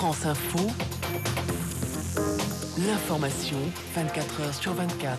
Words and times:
France 0.00 0.24
Info, 0.24 0.66
l'information 2.86 3.58
24 3.94 4.40
heures 4.40 4.54
sur 4.54 4.72
24. 4.72 5.18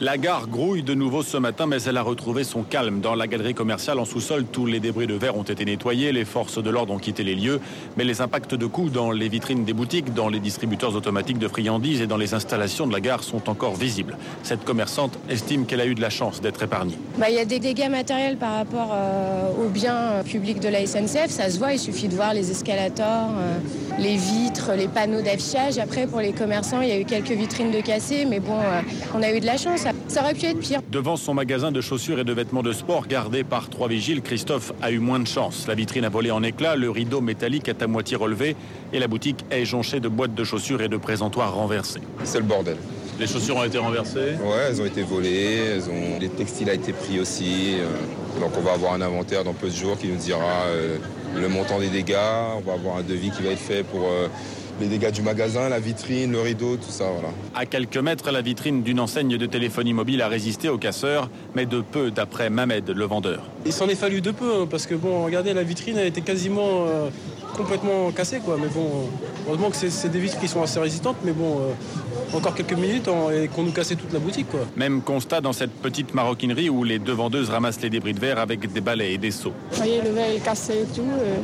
La 0.00 0.18
gare 0.18 0.48
grouille 0.48 0.82
de 0.82 0.92
nouveau 0.92 1.22
ce 1.22 1.36
matin, 1.36 1.66
mais 1.66 1.80
elle 1.84 1.96
a 1.96 2.02
retrouvé 2.02 2.42
son 2.42 2.64
calme. 2.64 3.00
Dans 3.00 3.14
la 3.14 3.28
galerie 3.28 3.54
commerciale 3.54 4.00
en 4.00 4.04
sous-sol, 4.04 4.44
tous 4.44 4.66
les 4.66 4.80
débris 4.80 5.06
de 5.06 5.14
verre 5.14 5.36
ont 5.36 5.44
été 5.44 5.64
nettoyés, 5.64 6.10
les 6.10 6.24
forces 6.24 6.60
de 6.60 6.68
l'ordre 6.68 6.92
ont 6.92 6.98
quitté 6.98 7.22
les 7.22 7.36
lieux, 7.36 7.60
mais 7.96 8.02
les 8.02 8.20
impacts 8.20 8.56
de 8.56 8.66
coups 8.66 8.90
dans 8.90 9.12
les 9.12 9.28
vitrines 9.28 9.64
des 9.64 9.72
boutiques, 9.72 10.12
dans 10.12 10.28
les 10.28 10.40
distributeurs 10.40 10.96
automatiques 10.96 11.38
de 11.38 11.46
friandises 11.46 12.00
et 12.00 12.08
dans 12.08 12.16
les 12.16 12.34
installations 12.34 12.88
de 12.88 12.92
la 12.92 12.98
gare 12.98 13.22
sont 13.22 13.48
encore 13.48 13.76
visibles. 13.76 14.18
Cette 14.42 14.64
commerçante 14.64 15.16
estime 15.30 15.64
qu'elle 15.64 15.80
a 15.80 15.86
eu 15.86 15.94
de 15.94 16.00
la 16.00 16.10
chance 16.10 16.40
d'être 16.40 16.64
épargnée. 16.64 16.98
Bah, 17.16 17.30
il 17.30 17.36
y 17.36 17.38
a 17.38 17.44
des 17.44 17.60
dégâts 17.60 17.88
matériels 17.88 18.36
par 18.36 18.56
rapport 18.56 18.90
euh, 18.92 19.64
aux 19.64 19.68
biens 19.68 20.24
publics 20.24 20.58
de 20.58 20.70
la 20.70 20.84
SNCF, 20.84 21.30
ça 21.30 21.48
se 21.50 21.58
voit, 21.60 21.72
il 21.72 21.78
suffit 21.78 22.08
de 22.08 22.16
voir 22.16 22.34
les 22.34 22.50
escalators, 22.50 23.30
euh, 23.38 23.58
les 23.98 24.16
vitres, 24.16 24.72
les 24.76 24.88
panneaux 24.88 25.22
d'affichage. 25.22 25.78
Après, 25.78 26.06
pour 26.06 26.20
les 26.20 26.32
commerçants, 26.32 26.80
il 26.80 26.88
y 26.88 26.92
a 26.92 26.98
eu 26.98 27.04
quelques 27.04 27.30
vitrines 27.30 27.70
de 27.70 27.80
cassées, 27.80 28.24
mais 28.24 28.40
bon, 28.40 28.58
euh, 28.58 28.80
on 29.14 29.22
a 29.22 29.32
eu 29.32 29.40
de 29.40 29.46
la 29.46 29.56
chance. 29.56 29.84
Ça 30.08 30.22
aurait 30.22 30.34
pu 30.34 30.46
être 30.46 30.58
pire. 30.58 30.80
Devant 30.90 31.16
son 31.16 31.34
magasin 31.34 31.72
de 31.72 31.80
chaussures 31.80 32.18
et 32.18 32.24
de 32.24 32.32
vêtements 32.32 32.62
de 32.62 32.72
sport 32.72 33.06
gardé 33.06 33.44
par 33.44 33.68
trois 33.70 33.88
vigiles, 33.88 34.22
Christophe 34.22 34.72
a 34.82 34.90
eu 34.90 34.98
moins 34.98 35.20
de 35.20 35.26
chance. 35.26 35.66
La 35.68 35.74
vitrine 35.74 36.04
a 36.04 36.08
volé 36.08 36.30
en 36.30 36.42
éclats, 36.42 36.76
le 36.76 36.90
rideau 36.90 37.20
métallique 37.20 37.68
est 37.68 37.82
à 37.82 37.86
moitié 37.86 38.16
relevé 38.16 38.56
et 38.92 38.98
la 38.98 39.06
boutique 39.08 39.44
est 39.50 39.64
jonchée 39.64 40.00
de 40.00 40.08
boîtes 40.08 40.34
de 40.34 40.44
chaussures 40.44 40.82
et 40.82 40.88
de 40.88 40.96
présentoirs 40.96 41.54
renversés. 41.54 42.00
C'est 42.24 42.38
le 42.38 42.44
bordel. 42.44 42.76
Les 43.18 43.28
chaussures 43.28 43.56
ont 43.56 43.64
été 43.64 43.78
renversées? 43.78 44.34
Ouais, 44.42 44.66
elles 44.68 44.82
ont 44.82 44.86
été 44.86 45.02
volées, 45.02 45.60
elles 45.76 45.88
ont... 45.88 46.18
les 46.20 46.28
textiles 46.28 46.68
ont 46.68 46.74
été 46.74 46.92
pris 46.92 47.20
aussi. 47.20 47.76
euh, 47.78 48.40
Donc 48.40 48.50
on 48.58 48.60
va 48.60 48.72
avoir 48.72 48.94
un 48.94 49.00
inventaire 49.02 49.44
dans 49.44 49.52
peu 49.52 49.68
de 49.68 49.74
jours 49.74 49.96
qui 49.96 50.08
nous 50.08 50.16
dira 50.16 50.64
euh, 50.66 50.96
le 51.36 51.48
montant 51.48 51.78
des 51.78 51.88
dégâts. 51.88 52.14
On 52.56 52.60
va 52.60 52.74
avoir 52.74 52.96
un 52.98 53.02
devis 53.02 53.30
qui 53.30 53.42
va 53.42 53.50
être 53.50 53.58
fait 53.58 53.82
pour 53.82 54.02
euh, 54.08 54.28
les 54.80 54.86
dégâts 54.86 55.10
du 55.12 55.22
magasin, 55.22 55.68
la 55.68 55.78
vitrine, 55.80 56.32
le 56.32 56.40
rideau, 56.40 56.76
tout 56.76 56.90
ça. 56.90 57.04
Voilà. 57.12 57.28
À 57.54 57.66
quelques 57.66 57.96
mètres, 57.96 58.30
la 58.30 58.40
vitrine 58.42 58.82
d'une 58.82 59.00
enseigne 59.00 59.36
de 59.36 59.46
téléphonie 59.46 59.92
mobile 59.92 60.20
a 60.22 60.28
résisté 60.28 60.68
aux 60.68 60.78
casseurs, 60.78 61.30
mais 61.54 61.66
de 61.66 61.80
peu 61.80 62.10
d'après 62.10 62.50
Mamed, 62.50 62.88
le 62.90 63.04
vendeur. 63.04 63.42
Il 63.66 63.72
s'en 63.72 63.88
est 63.88 63.94
fallu 63.94 64.20
de 64.20 64.30
peu, 64.30 64.62
hein, 64.62 64.66
parce 64.68 64.86
que 64.86 64.94
bon, 64.94 65.24
regardez, 65.24 65.54
la 65.54 65.62
vitrine 65.62 65.96
elle 65.98 66.08
était 66.08 66.22
quasiment 66.22 66.86
euh, 66.86 67.08
complètement 67.56 68.10
cassée, 68.10 68.40
quoi. 68.44 68.56
Mais 68.60 68.66
bon, 68.68 68.88
heureusement 69.46 69.70
que 69.70 69.76
c'est- 69.76 69.90
c'est 69.90 70.08
des 70.08 70.18
vitres 70.18 70.40
qui 70.40 70.48
sont 70.48 70.62
assez 70.62 70.80
résistantes, 70.80 71.16
mais 71.24 71.32
bon, 71.32 71.58
euh, 71.60 71.72
encore 72.32 72.54
quelques 72.54 72.72
minutes 72.74 73.08
et 73.32 73.48
qu'on 73.48 73.62
nous 73.62 73.72
cassait 73.72 73.96
toute 73.96 74.12
la 74.12 74.18
boutique, 74.18 74.48
quoi. 74.50 74.60
Même 74.76 75.02
constat 75.02 75.40
dans 75.40 75.52
cette 75.52 75.72
petite 75.72 76.14
maroquinerie 76.14 76.68
où 76.70 76.84
les 76.84 76.98
deux 76.98 77.12
vendeuses 77.12 77.50
ramassent 77.50 77.80
les 77.80 77.90
débris 77.90 78.14
de 78.14 78.20
verre 78.20 78.38
avec 78.38 78.72
des 78.72 78.80
balais 78.80 79.12
et 79.14 79.18
des 79.18 79.30
seaux. 79.30 79.52
Vous 79.70 79.76
voyez, 79.76 80.00
le 80.02 80.10
verre 80.10 80.30
est 80.30 80.40
cassé 80.44 80.82
et 80.82 80.94
tout. 80.94 81.02
euh. 81.02 81.36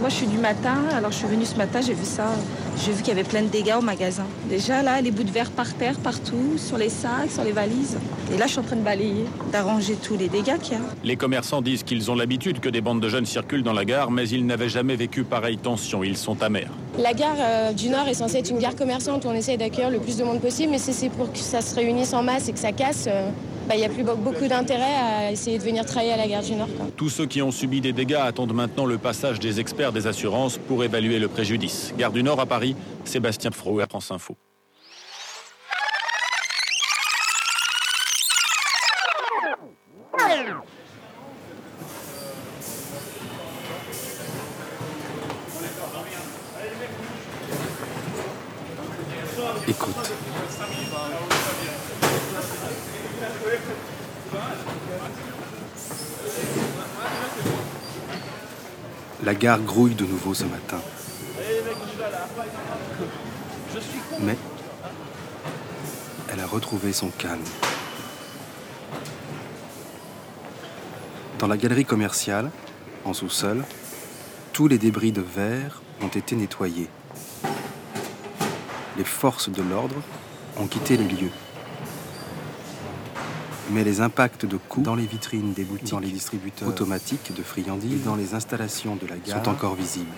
Moi, 0.00 0.08
je 0.08 0.14
suis 0.14 0.26
du 0.26 0.38
matin, 0.38 0.76
alors 0.92 1.12
je 1.12 1.18
suis 1.18 1.26
venue 1.26 1.44
ce 1.44 1.56
matin, 1.56 1.80
j'ai 1.80 1.94
vu 1.94 2.04
ça. 2.04 2.26
J'ai 2.84 2.90
vu 2.90 2.98
qu'il 2.98 3.08
y 3.08 3.12
avait 3.12 3.28
plein 3.28 3.42
de 3.42 3.48
dégâts 3.48 3.76
au 3.78 3.80
magasin. 3.80 4.24
Déjà, 4.50 4.82
là, 4.82 5.00
les 5.00 5.12
bouts 5.12 5.22
de 5.22 5.30
verre 5.30 5.50
par 5.50 5.72
terre, 5.74 5.94
partout, 5.98 6.58
sur 6.58 6.76
les 6.76 6.88
sacs, 6.88 7.30
sur 7.30 7.44
les 7.44 7.52
valises. 7.52 7.96
Et 8.32 8.36
là, 8.36 8.46
je 8.46 8.52
suis 8.52 8.58
en 8.58 8.64
train 8.64 8.76
de 8.76 8.82
balayer, 8.82 9.24
d'arranger 9.52 9.94
tous 9.94 10.16
les 10.16 10.28
dégâts 10.28 10.58
qu'il 10.58 10.74
y 10.74 10.76
a. 10.76 10.80
Les 11.04 11.16
commerçants 11.16 11.62
disent 11.62 11.84
qu'ils 11.84 12.10
ont 12.10 12.16
l'habitude 12.16 12.58
que 12.58 12.68
des 12.68 12.80
bandes 12.80 13.00
de 13.00 13.08
jeunes 13.08 13.24
circulent 13.24 13.62
dans 13.62 13.72
la 13.72 13.84
gare, 13.84 14.10
mais 14.10 14.28
ils 14.28 14.44
n'avaient 14.44 14.68
jamais 14.68 14.96
vécu 14.96 15.22
pareille 15.22 15.58
tension. 15.58 16.02
Ils 16.02 16.16
sont 16.16 16.42
amers. 16.42 16.72
La 16.98 17.12
gare 17.12 17.36
euh, 17.38 17.72
du 17.72 17.88
Nord 17.88 18.08
est 18.08 18.14
censée 18.14 18.38
être 18.38 18.50
une 18.50 18.58
gare 18.58 18.74
commerçante 18.74 19.24
où 19.24 19.28
on 19.28 19.34
essaye 19.34 19.56
d'accueillir 19.56 19.90
le 19.90 20.00
plus 20.00 20.16
de 20.16 20.24
monde 20.24 20.40
possible, 20.40 20.72
mais 20.72 20.78
si 20.78 20.92
c'est 20.92 21.08
pour 21.08 21.32
que 21.32 21.38
ça 21.38 21.60
se 21.60 21.74
réunisse 21.74 22.12
en 22.12 22.22
masse 22.22 22.48
et 22.48 22.52
que 22.52 22.58
ça 22.58 22.72
casse, 22.72 23.06
euh, 23.08 23.30
bah, 23.68 23.74
il 23.74 23.78
n'y 23.78 23.84
a 23.86 23.88
plus 23.88 24.02
be- 24.04 24.16
beaucoup 24.16 24.46
d'intérêt 24.46 24.94
à 24.94 25.32
essayer 25.32 25.58
de 25.58 25.62
venir 25.62 25.84
travailler 25.84 26.12
à 26.12 26.16
la 26.16 26.26
gare 26.28 26.42
du 26.42 26.54
Nord. 26.54 26.68
quoi. 26.76 26.86
Tous 26.96 27.08
ceux 27.08 27.26
qui 27.26 27.40
ont 27.42 27.50
subi 27.50 27.80
des 27.80 27.92
dégâts 27.92 28.14
attendent 28.20 28.54
maintenant 28.54 28.84
le 28.86 28.98
passage 28.98 29.40
des 29.40 29.60
experts 29.60 29.92
des 29.92 30.06
assurances 30.06 30.58
pour 30.58 30.84
évaluer 30.84 31.18
le 31.18 31.28
préjudice. 31.28 31.92
Gare 31.96 32.12
du 32.12 32.22
Nord 32.22 32.40
à 32.40 32.46
Paris, 32.46 32.76
Sébastien 33.04 33.50
Frouet, 33.50 33.84
France 33.88 34.10
Info. 34.10 34.36
Écoute. 49.66 49.94
La 59.24 59.34
gare 59.34 59.60
grouille 59.60 59.94
de 59.94 60.04
nouveau 60.04 60.34
ce 60.34 60.44
matin. 60.44 60.78
Mais 64.20 64.36
elle 66.30 66.40
a 66.40 66.46
retrouvé 66.46 66.92
son 66.92 67.08
calme. 67.08 67.40
Dans 71.38 71.46
la 71.46 71.56
galerie 71.56 71.86
commerciale, 71.86 72.50
en 73.06 73.14
sous-sol, 73.14 73.64
tous 74.52 74.68
les 74.68 74.76
débris 74.76 75.12
de 75.12 75.22
verre 75.22 75.80
ont 76.02 76.08
été 76.08 76.36
nettoyés. 76.36 76.90
Les 78.98 79.04
forces 79.04 79.48
de 79.48 79.62
l'ordre 79.62 79.96
ont 80.58 80.66
quitté 80.66 80.98
les 80.98 81.08
lieux. 81.08 81.43
Mais 83.70 83.82
les 83.82 84.00
impacts 84.00 84.44
de 84.44 84.56
coups 84.56 84.84
dans 84.84 84.94
les 84.94 85.06
vitrines 85.06 85.52
des 85.52 85.64
boutiques, 85.64 85.90
dans 85.90 85.98
les 85.98 86.10
distributeurs 86.10 86.68
automatiques 86.68 87.34
de 87.34 87.42
friandises, 87.42 88.04
dans 88.04 88.16
les 88.16 88.34
installations 88.34 88.96
de 88.96 89.06
la 89.06 89.16
gare 89.16 89.42
sont 89.42 89.50
encore 89.50 89.74
visibles. 89.74 90.10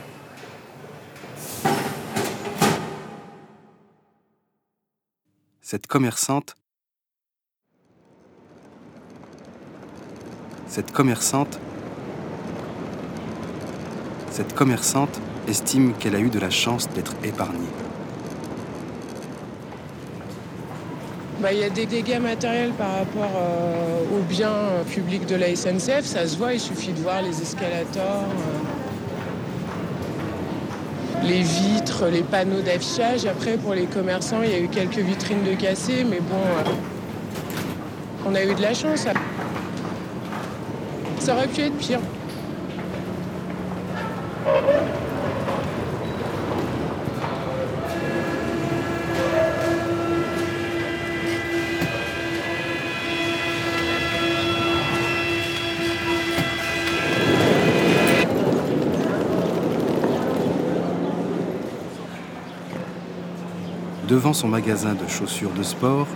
Cette 5.61 5.87
commerçante 5.87 6.57
Cette 10.69 10.93
commerçante 10.93 11.59
Cette 14.31 14.55
commerçante 14.55 15.21
estime 15.49 15.95
qu'elle 15.95 16.15
a 16.15 16.21
eu 16.21 16.29
de 16.29 16.39
la 16.39 16.51
chance 16.51 16.89
d'être 16.91 17.15
épargnée. 17.25 17.67
Bah, 21.47 21.53
Il 21.53 21.61
y 21.61 21.63
a 21.63 21.71
des 21.71 21.87
dégâts 21.87 22.19
matériels 22.19 22.73
par 22.73 22.93
rapport 22.93 23.31
euh, 23.37 24.19
aux 24.19 24.23
biens 24.23 24.83
publics 24.91 25.27
de 25.27 25.37
la 25.37 25.55
SNCF, 25.55 26.05
ça 26.05 26.27
se 26.27 26.37
voit, 26.37 26.55
il 26.55 26.59
suffit 26.59 26.93
de 26.93 26.99
voir 26.99 27.23
les 27.23 27.41
escalators, 27.41 28.25
euh, 31.15 31.23
les 31.23 31.43
vitres, 31.43 32.07
les 32.09 32.23
panneaux 32.23 32.63
d'affichage. 32.63 33.27
Après, 33.27 33.59
pour 33.59 33.75
les 33.75 33.85
commerçants, 33.85 34.43
il 34.43 34.51
y 34.51 34.55
a 34.55 34.59
eu 34.59 34.67
quelques 34.67 34.99
vitrines 34.99 35.45
de 35.45 35.55
cassées, 35.55 36.03
mais 36.03 36.19
bon, 36.19 36.35
euh, 36.35 36.73
on 38.27 38.35
a 38.35 38.43
eu 38.43 38.53
de 38.53 38.63
la 38.63 38.75
chance. 38.75 39.07
Ça 41.21 41.33
aurait 41.33 41.47
pu 41.47 41.61
être 41.61 41.77
pire. 41.77 42.01
Devant 64.09 64.33
son 64.33 64.47
magasin 64.47 64.95
de 64.95 65.09
chaussures 65.09 65.51
de 65.51 65.65
sport, 65.65 66.07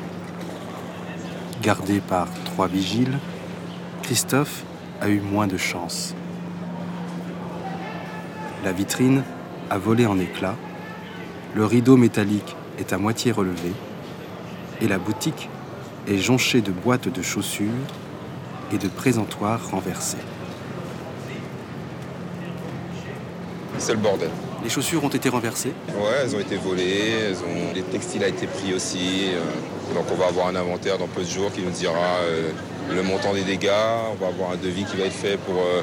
gardé 1.61 1.99
par 1.99 2.29
trois 2.45 2.69
vigiles, 2.69 3.19
Christophe 4.05 4.63
a 5.01 5.09
eu 5.09 5.21
moins 5.21 5.49
de 5.49 5.57
chance. 5.57 6.15
La 8.63 8.71
vitrine 8.71 9.25
a 9.71 9.79
volé 9.79 10.07
en 10.07 10.21
éclats, 10.21 10.55
le 11.57 11.65
rideau 11.65 11.97
métallique 11.97 12.55
est 12.79 12.93
à 12.93 12.99
moitié 12.99 13.33
relevé 13.33 13.73
et 14.81 14.87
la 14.87 14.99
boutique 14.99 15.49
est 16.07 16.19
jonchée 16.19 16.61
de 16.61 16.71
boîtes 16.71 17.09
de 17.09 17.23
chaussures 17.23 17.71
et 18.73 18.79
de 18.79 18.87
présentoirs 18.87 19.69
renversés. 19.69 20.17
C'est 23.81 23.93
le 23.93 23.99
bordel. 23.99 24.29
Les 24.63 24.69
chaussures 24.69 25.03
ont 25.03 25.09
été 25.09 25.29
renversées 25.31 25.73
Ouais, 25.89 26.11
elles 26.23 26.37
ont 26.37 26.41
été 26.41 26.57
volées, 26.57 27.13
elles 27.31 27.37
ont... 27.39 27.73
les 27.75 27.83
textiles 27.83 28.23
ont 28.23 28.29
été 28.29 28.47
pris 28.47 28.75
aussi. 28.75 29.31
euh, 29.35 29.95
Donc 29.95 30.05
on 30.13 30.17
va 30.17 30.27
avoir 30.27 30.49
un 30.49 30.55
inventaire 30.57 30.99
dans 30.99 31.07
peu 31.09 31.23
de 31.23 31.27
jours 31.29 31.51
qui 31.51 31.63
nous 31.63 31.71
dira 31.71 31.95
euh, 32.25 32.51
le 32.95 33.03
montant 33.03 33.33
des 33.33 33.43
dégâts. 33.43 33.71
On 34.13 34.23
va 34.23 34.29
avoir 34.29 34.51
un 34.53 34.57
devis 34.57 34.85
qui 34.85 34.97
va 34.99 35.05
être 35.07 35.13
fait 35.15 35.39
pour 35.39 35.55
euh, 35.57 35.81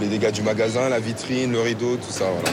les 0.00 0.08
dégâts 0.08 0.32
du 0.32 0.42
magasin, 0.42 0.88
la 0.88 0.98
vitrine, 0.98 1.52
le 1.52 1.60
rideau, 1.60 1.96
tout 1.96 2.10
ça. 2.12 2.24
Voilà. 2.24 2.50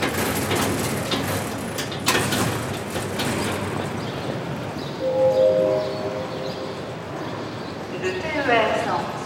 Le 8.01 8.09
TER 8.09 8.43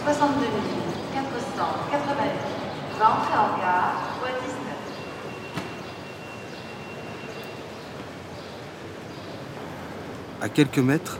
162 0.05 0.45
480 1.13 2.23
va 2.99 3.05
entrer 3.05 3.37
en 3.37 3.57
gare, 3.59 3.93
voie 4.19 4.29
À 10.41 10.49
quelques 10.49 10.79
mètres, 10.79 11.17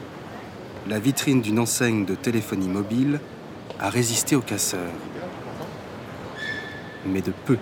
la 0.88 1.00
vitrine 1.00 1.42
d'une 1.42 1.60
enseigne 1.60 2.06
de 2.06 2.16
téléphonie 2.16 2.68
mobile 2.68 3.20
a 3.80 3.90
résisté 3.90 4.36
aux 4.36 4.42
casseurs. 4.42 4.92
Mais 7.06 7.22
de 7.22 7.32
peu, 7.46 7.58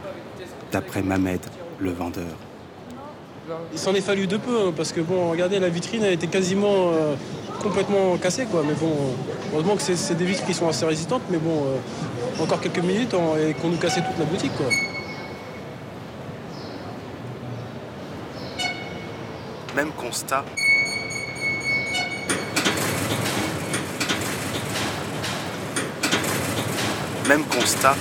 d'après 0.71 1.01
Mamed, 1.01 1.39
le 1.79 1.91
vendeur. 1.91 2.35
Il 3.71 3.77
s'en 3.79 3.93
est 3.93 4.01
fallu 4.01 4.27
de 4.27 4.37
peu, 4.37 4.57
hein, 4.67 4.73
parce 4.75 4.91
que 4.91 5.01
bon, 5.01 5.29
regardez, 5.29 5.59
la 5.59 5.69
vitrine 5.69 6.03
a 6.03 6.09
été 6.09 6.27
quasiment 6.27 6.91
euh, 6.93 7.13
complètement 7.61 8.17
cassée, 8.17 8.45
quoi. 8.45 8.63
Mais 8.67 8.73
bon, 8.73 8.91
heureusement 9.53 9.75
que 9.75 9.81
c'est 9.83 10.15
des 10.15 10.25
vitres 10.25 10.45
qui 10.45 10.53
sont 10.53 10.67
assez 10.67 10.85
résistantes, 10.85 11.21
mais 11.29 11.37
bon, 11.37 11.63
euh, 11.65 12.43
encore 12.43 12.59
quelques 12.59 12.79
minutes 12.83 13.13
on- 13.13 13.37
et 13.37 13.53
qu'on 13.53 13.69
nous 13.69 13.77
cassait 13.77 14.01
toute 14.01 14.17
la 14.17 14.25
boutique, 14.25 14.51
quoi. 14.57 14.65
Même 19.75 19.91
constat. 19.91 20.43
Même 27.27 27.44
constat. 27.45 27.95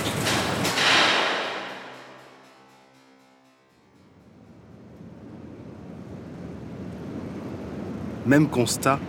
Même 8.27 8.47
constat 8.49 8.99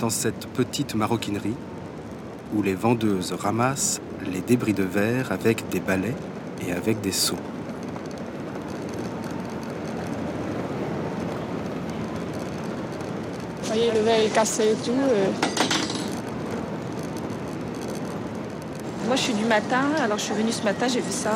dans 0.00 0.10
cette 0.10 0.48
petite 0.48 0.96
maroquinerie 0.96 1.54
où 2.52 2.62
les 2.62 2.74
vendeuses 2.74 3.32
ramassent 3.32 4.00
les 4.32 4.40
débris 4.40 4.74
de 4.74 4.82
verre 4.82 5.30
avec 5.30 5.68
des 5.68 5.78
balais 5.78 6.14
et 6.66 6.72
avec 6.72 7.00
des 7.00 7.12
seaux. 7.12 7.36
Voyez, 13.62 13.92
le 13.92 14.00
verre 14.00 14.32
cassé 14.32 14.72
et 14.72 14.84
tout. 14.84 14.90
euh. 14.90 15.61
Moi, 19.12 19.18
je 19.18 19.24
suis 19.24 19.34
du 19.34 19.44
matin, 19.44 19.90
alors 20.02 20.16
je 20.16 20.24
suis 20.24 20.32
venue 20.32 20.52
ce 20.52 20.62
matin, 20.62 20.88
j'ai 20.88 21.02
vu 21.02 21.12
ça. 21.12 21.32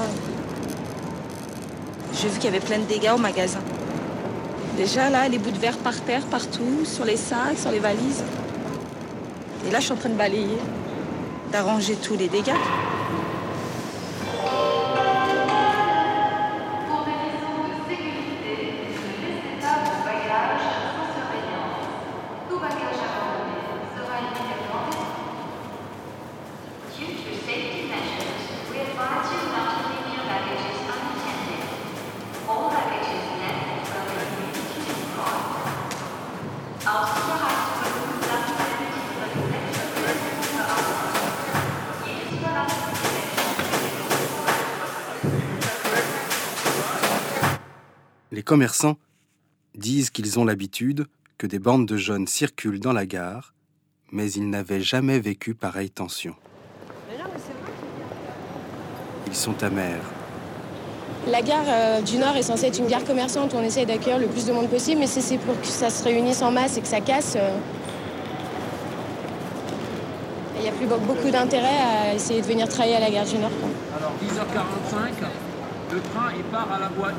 J'ai 2.14 2.28
vu 2.28 2.36
qu'il 2.38 2.50
y 2.50 2.56
avait 2.56 2.64
plein 2.64 2.78
de 2.78 2.84
dégâts 2.84 3.10
au 3.14 3.18
magasin. 3.18 3.58
Déjà, 4.78 5.10
là, 5.10 5.28
les 5.28 5.36
bouts 5.36 5.50
de 5.50 5.58
verre 5.58 5.76
par 5.76 6.00
terre, 6.00 6.22
partout, 6.22 6.86
sur 6.86 7.04
les 7.04 7.18
sacs, 7.18 7.58
sur 7.58 7.70
les 7.70 7.78
valises. 7.78 8.24
Et 9.68 9.70
là, 9.70 9.80
je 9.80 9.84
suis 9.84 9.92
en 9.92 9.96
train 9.96 10.08
de 10.08 10.14
balayer, 10.14 10.56
d'arranger 11.52 11.96
tous 11.96 12.16
les 12.16 12.28
dégâts. 12.28 12.54
Commerçants 48.46 48.96
disent 49.74 50.08
qu'ils 50.08 50.38
ont 50.38 50.44
l'habitude 50.46 51.06
que 51.36 51.46
des 51.46 51.58
bandes 51.58 51.84
de 51.86 51.98
jeunes 51.98 52.26
circulent 52.26 52.80
dans 52.80 52.94
la 52.94 53.04
gare, 53.04 53.52
mais 54.10 54.30
ils 54.32 54.48
n'avaient 54.48 54.80
jamais 54.80 55.20
vécu 55.20 55.54
pareille 55.54 55.90
tension. 55.90 56.34
Ils 59.26 59.34
sont 59.34 59.62
amers. 59.62 60.00
La 61.28 61.42
gare 61.42 61.64
euh, 61.66 62.00
du 62.00 62.16
Nord 62.18 62.36
est 62.36 62.42
censée 62.42 62.66
être 62.66 62.78
une 62.78 62.86
gare 62.86 63.04
commerçante 63.04 63.52
où 63.52 63.56
on 63.56 63.62
essaie 63.62 63.84
d'accueillir 63.84 64.18
le 64.20 64.28
plus 64.28 64.46
de 64.46 64.52
monde 64.52 64.68
possible, 64.70 65.00
mais 65.00 65.08
si 65.08 65.20
c'est 65.20 65.38
pour 65.38 65.60
que 65.60 65.66
ça 65.66 65.90
se 65.90 66.04
réunisse 66.04 66.40
en 66.40 66.52
masse 66.52 66.76
et 66.78 66.80
que 66.80 66.86
ça 66.86 67.00
casse, 67.00 67.34
euh, 67.36 67.58
il 70.56 70.62
n'y 70.62 70.68
a 70.68 70.72
plus 70.72 70.86
be- 70.86 71.00
beaucoup 71.06 71.30
d'intérêt 71.30 71.76
à 72.10 72.14
essayer 72.14 72.40
de 72.40 72.46
venir 72.46 72.68
travailler 72.68 72.96
à 72.96 73.00
la 73.00 73.10
gare 73.10 73.26
du 73.26 73.36
Nord. 73.38 73.50
quoi. 73.60 73.68
Alors 73.98 74.12
10h45, 74.22 75.26
le 75.92 76.00
train 76.00 76.32
il 76.36 76.44
part 76.44 76.70
à 76.72 76.78
la 76.78 76.88
voie 76.88 77.08
1, 77.08 77.12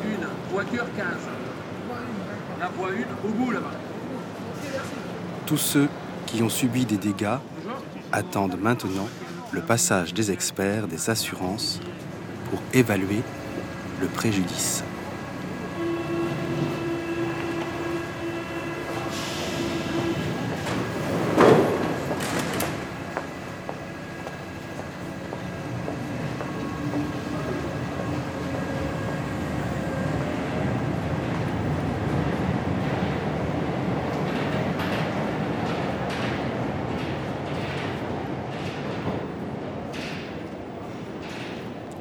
voiture 0.51 0.85
15. 0.95 1.05
La 2.59 2.67
voie 2.69 2.89
1 2.89 3.27
au 3.27 3.31
bout 3.31 3.51
là-bas. 3.51 3.71
Tous 5.45 5.57
ceux 5.57 5.87
qui 6.25 6.41
ont 6.43 6.49
subi 6.49 6.85
des 6.85 6.97
dégâts 6.97 7.37
attendent 8.11 8.59
maintenant 8.59 9.07
le 9.51 9.61
passage 9.61 10.13
des 10.13 10.31
experts 10.31 10.87
des 10.87 11.09
assurances 11.09 11.79
pour 12.49 12.59
évaluer 12.73 13.21
le 14.01 14.07
préjudice. 14.07 14.83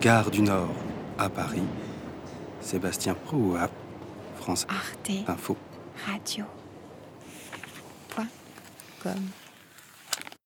Gare 0.00 0.30
du 0.30 0.42
Nord 0.42 0.74
à 1.18 1.28
Paris, 1.30 1.62
Sébastien 2.60 3.14
Prouat, 3.14 3.70
France 4.36 4.66
Arte 4.68 5.10
Info. 5.26 5.56
Radio. 6.06 6.44
Point 8.10 8.28
com. 9.02 9.45